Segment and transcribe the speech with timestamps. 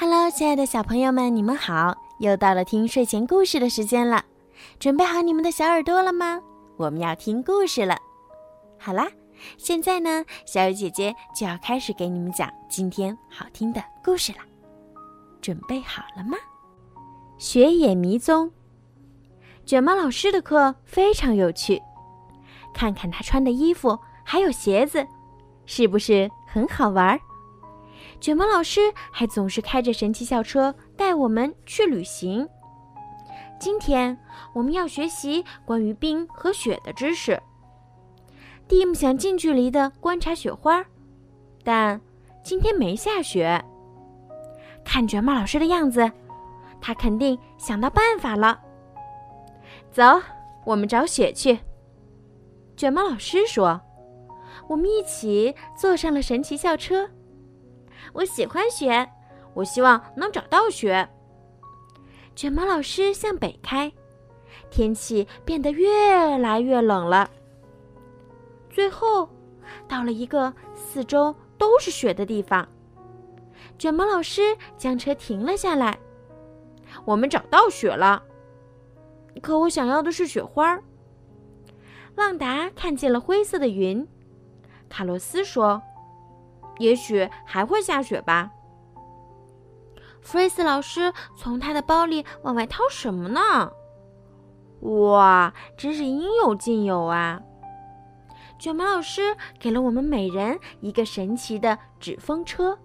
[0.00, 1.92] Hello，亲爱的小朋友们，你们好！
[2.20, 4.24] 又到了听睡前故事的时间了，
[4.78, 6.40] 准备好你们的小耳朵了吗？
[6.76, 7.98] 我们要听故事了。
[8.78, 9.08] 好啦，
[9.56, 14.38] 现在呢，小雨姐姐就要开始给你们讲今天好听的故事了。
[15.42, 16.38] 准备好了吗？
[17.36, 18.52] 雪野迷踪。
[19.66, 21.82] 卷毛老师的课非常有趣，
[22.72, 25.04] 看看他穿的衣服还有鞋子，
[25.66, 27.20] 是不是很好玩儿？
[28.20, 28.80] 卷毛老师
[29.12, 32.46] 还总是开着神奇校车带我们去旅行。
[33.60, 34.16] 今天
[34.52, 37.40] 我们要学习关于冰和雪的知识。
[38.66, 40.84] 蒂姆想近距离的观察雪花，
[41.64, 42.00] 但
[42.42, 43.64] 今天没下雪。
[44.84, 46.10] 看卷毛老师的样子，
[46.80, 48.60] 他肯定想到办法了。
[49.90, 50.02] 走，
[50.64, 51.58] 我们找雪去。
[52.76, 53.80] 卷毛老师说
[54.68, 57.08] ：“我们一起坐上了神奇校车。”
[58.18, 59.08] 我喜欢雪，
[59.54, 61.08] 我希望能找到雪。
[62.34, 63.92] 卷毛老师向北开，
[64.70, 67.30] 天气变得越来越冷了。
[68.70, 69.28] 最后，
[69.86, 72.68] 到了一个四周都是雪的地方。
[73.78, 74.42] 卷毛老师
[74.76, 75.96] 将车停了下来。
[77.04, 78.20] 我们找到雪了，
[79.40, 80.76] 可我想要的是雪花。
[82.16, 84.04] 旺达看见了灰色的云。
[84.88, 85.80] 卡洛斯说。
[86.78, 88.50] 也许还会下雪吧。
[90.20, 93.70] 弗瑞斯老师从他的包里往外掏什么呢？
[94.80, 97.40] 哇，真是应有尽有啊！
[98.58, 102.78] 卷毛老师给了我们每人一个神奇的纸风车，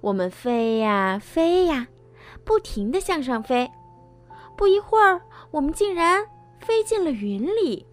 [0.00, 1.86] 我们飞呀飞呀，
[2.44, 3.70] 不停的向上飞。
[4.56, 6.24] 不一会儿，我们竟然
[6.60, 7.86] 飞进了云里，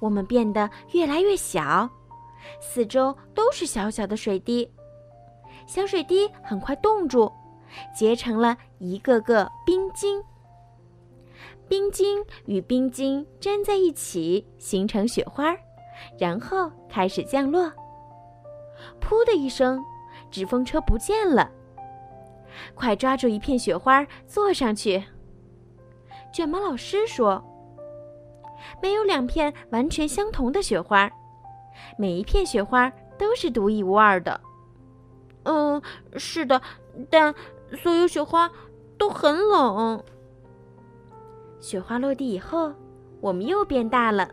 [0.00, 1.90] 我们变得越来越小。
[2.60, 4.70] 四周都是小小的水滴，
[5.66, 7.32] 小水滴很快冻住，
[7.94, 10.22] 结成了一个个冰晶。
[11.68, 15.56] 冰晶与冰晶粘在一起，形成雪花，
[16.18, 17.72] 然后开始降落。
[19.00, 19.82] 噗的一声，
[20.30, 21.50] 纸风车不见了。
[22.74, 25.02] 快抓住一片雪花，坐上去。
[26.32, 27.42] 卷毛老师说
[28.80, 31.10] ：“没有两片完全相同的雪花。”
[31.96, 34.40] 每一片雪花都是独一无二的。
[35.44, 35.80] 嗯，
[36.16, 36.60] 是的，
[37.08, 37.34] 但
[37.82, 38.50] 所有雪花
[38.98, 40.02] 都很冷。
[41.60, 42.72] 雪花落地以后，
[43.20, 44.28] 我们又变大了。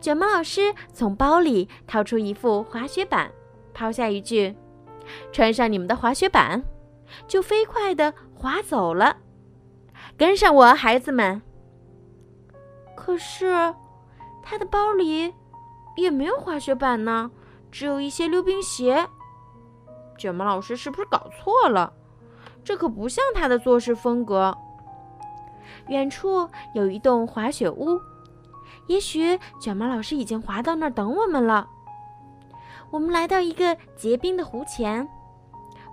[0.00, 3.32] 卷毛老师从包里掏出一副滑雪板，
[3.74, 4.54] 抛下一句
[5.32, 6.62] ：“穿上你们的滑雪板，
[7.26, 9.18] 就飞快地滑走了。”
[10.16, 11.42] 跟上我，孩子们。
[12.94, 13.74] 可是，
[14.42, 15.34] 他的包里。
[15.96, 17.30] 也没有滑雪板呢，
[17.70, 19.08] 只有一些溜冰鞋。
[20.18, 21.92] 卷毛老师是不是搞错了？
[22.64, 24.56] 这可不像他的做事风格。
[25.88, 28.00] 远处有一栋滑雪屋，
[28.86, 31.68] 也许卷毛老师已经滑到那儿等我们了。
[32.90, 35.08] 我们来到一个结冰的湖前，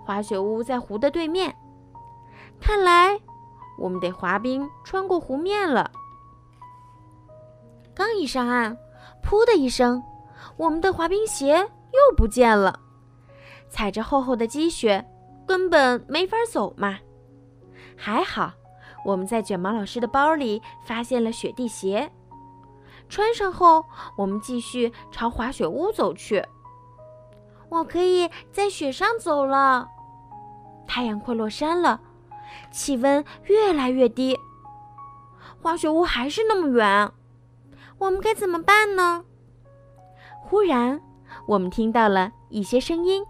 [0.04, 1.54] 滑雪屋在湖的对面。
[2.60, 3.18] 看来
[3.78, 5.90] 我们得滑冰穿过湖面了。
[7.94, 8.76] 刚一上岸。
[9.22, 10.02] 噗的一声，
[10.56, 12.78] 我们的滑冰鞋又不见了。
[13.68, 15.04] 踩着厚厚的积雪，
[15.46, 16.98] 根本没法走嘛。
[17.96, 18.52] 还好，
[19.04, 22.10] 我们在卷毛老师的包里发现了雪地鞋。
[23.08, 23.84] 穿上后，
[24.16, 26.44] 我们继续朝滑雪屋走去。
[27.68, 29.88] 我可以在雪上走了。
[30.86, 32.00] 太阳快落山了，
[32.72, 34.36] 气温越来越低。
[35.62, 37.12] 滑雪屋还是那么远。
[38.00, 39.22] 我们该怎么办呢？
[40.40, 40.98] 忽然，
[41.46, 43.22] 我们听到了一些声音。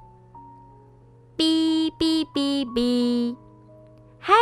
[1.36, 3.36] 哔哔哔哔！
[4.20, 4.32] 嗨，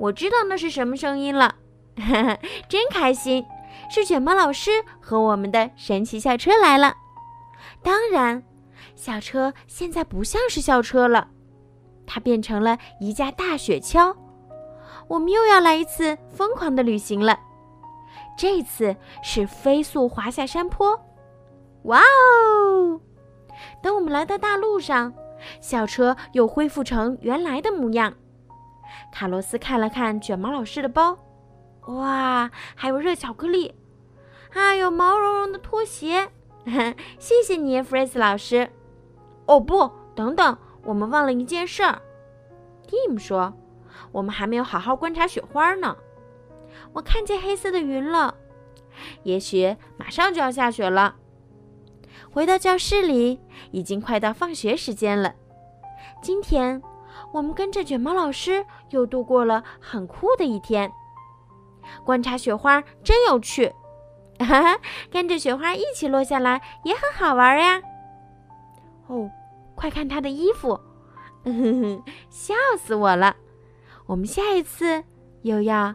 [0.00, 1.54] 我知道那是什么声音了，
[1.96, 3.44] 哈哈，真开心！
[3.90, 4.70] 是卷毛老师
[5.00, 6.94] 和我们的神奇校车来了。
[7.82, 8.42] 当然，
[8.96, 11.28] 校车现在不像是校车了，
[12.06, 14.16] 它变成了一架大雪橇。
[15.08, 17.38] 我们又要来一次疯狂的旅行了。
[18.42, 21.00] 这次是飞速滑下山坡，
[21.84, 23.00] 哇哦！
[23.80, 25.14] 等我们来到大路上，
[25.60, 28.12] 校车又恢复成原来的模样。
[29.12, 31.16] 卡洛斯看了看卷毛老师的包，
[31.86, 33.76] 哇，还有热巧克力，
[34.50, 36.28] 还有毛茸茸的拖鞋。
[37.20, 38.68] 谢谢你，弗瑞斯老师。
[39.46, 42.02] 哦不，等等，我们忘了一件事儿。
[42.88, 43.54] 蒂姆说
[44.10, 45.96] ：“我们还没有好好观察雪花呢。”
[46.92, 48.34] 我看见黑色的云了，
[49.22, 51.16] 也许马上就要下雪了。
[52.30, 53.40] 回到教室里，
[53.70, 55.34] 已经快到放学时间了。
[56.22, 56.82] 今天
[57.32, 60.90] 我们跟着卷毛老师又度过了很酷的一天。
[62.04, 63.72] 观察雪花真有趣，
[64.38, 64.80] 哈哈，
[65.10, 67.82] 跟着雪花一起落下来也很好玩呀。
[69.08, 69.30] 哦，
[69.74, 70.80] 快看他的衣服，
[71.44, 71.52] 哼
[71.82, 73.36] 哼笑死我了！
[74.06, 75.04] 我们下一次
[75.42, 75.94] 又要